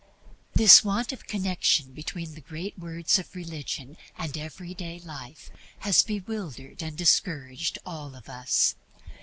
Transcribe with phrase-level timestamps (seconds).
[0.55, 6.01] The want of connection between the great words of religion and every day life has
[6.01, 8.73] bewildered and discouraged all of us.